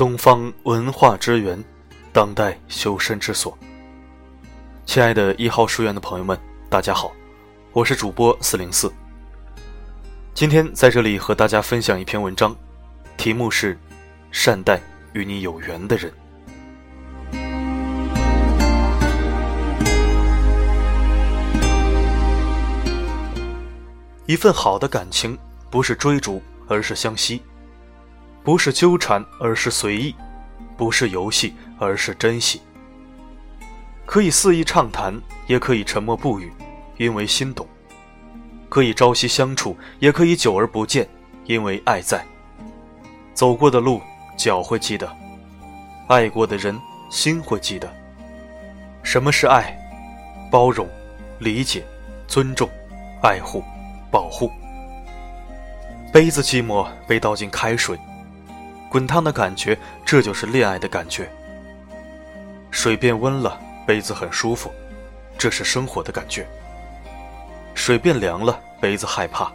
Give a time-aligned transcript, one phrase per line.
[0.00, 1.62] 东方文化之源，
[2.10, 3.58] 当代修身之所。
[4.86, 7.12] 亲爱的一号书院的朋友们，大家好，
[7.72, 8.90] 我是主播四零四。
[10.32, 12.56] 今天在这里和大家分享一篇文章，
[13.18, 13.78] 题目是
[14.32, 14.80] “善待
[15.12, 16.10] 与你有缘的人”。
[24.24, 25.38] 一份好的感情，
[25.70, 27.42] 不是追逐，而是相惜。
[28.42, 30.14] 不是纠缠，而是随意；
[30.76, 32.60] 不是游戏，而是珍惜。
[34.06, 35.14] 可以肆意畅谈，
[35.46, 36.52] 也可以沉默不语，
[36.96, 37.66] 因为心懂；
[38.68, 41.08] 可以朝夕相处，也可以久而不见，
[41.44, 42.24] 因为爱在。
[43.34, 44.00] 走过的路，
[44.36, 45.06] 脚会记得；
[46.08, 46.78] 爱过的人，
[47.10, 47.92] 心会记得。
[49.02, 49.76] 什么是爱？
[50.50, 50.88] 包容、
[51.38, 51.84] 理解、
[52.26, 52.68] 尊重、
[53.22, 53.62] 爱护、
[54.10, 54.50] 保护。
[56.12, 57.96] 杯子寂寞，被倒进开水。
[58.90, 61.30] 滚烫的感觉，这就是恋爱的感觉。
[62.72, 64.68] 水变温了，杯子很舒服，
[65.38, 66.44] 这是生活的感觉。
[67.72, 69.52] 水变凉了，杯子害怕，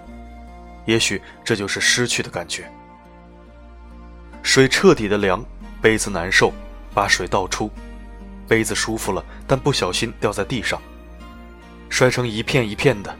[0.86, 2.72] 也许这就是失去的感觉。
[4.42, 5.44] 水彻底的凉，
[5.81, 6.53] 杯子难受，
[6.94, 7.70] 把水倒出，
[8.47, 10.81] 杯子舒服了，但不小心掉在地上，
[11.89, 13.14] 摔成一片一片的，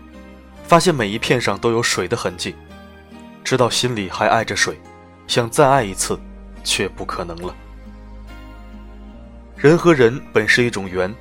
[0.63, 2.55] 发现每一片上都有水的痕迹，
[3.44, 4.79] 知道心里还爱着水。
[5.28, 6.20] 想再爱一次，
[6.64, 7.54] 却不可能了。
[9.56, 11.14] 人和人本是一种缘，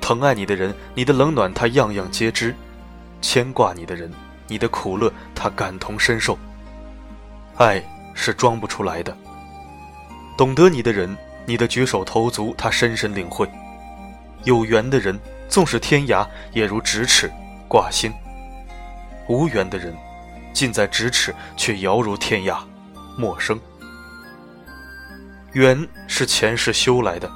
[0.00, 2.52] 疼爱你的人，你的冷暖他样样皆知；
[3.20, 4.10] 牵挂你的人，
[4.46, 6.38] 你的苦乐他感同身受。
[7.56, 7.82] 爱
[8.14, 9.16] 是装不出来的。
[10.38, 13.50] 懂得你的人，你的举手投足他深深领会。
[14.44, 17.30] 有缘的人，纵使天涯，也如咫尺
[17.68, 18.12] 挂心；
[19.28, 19.94] 无缘的人，
[20.52, 22.58] 近在咫尺，却遥如天涯。
[23.16, 23.58] 陌生，
[25.52, 27.30] 缘是前世修来的，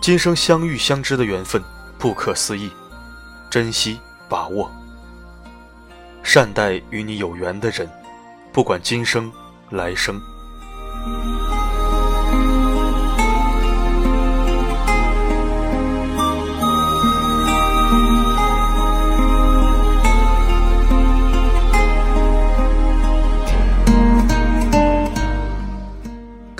[0.00, 1.62] 今生相遇相知的缘分
[1.98, 2.70] 不可思议，
[3.50, 4.70] 珍惜把握，
[6.22, 7.90] 善待与你有缘的人，
[8.52, 9.32] 不管今生
[9.70, 10.20] 来生。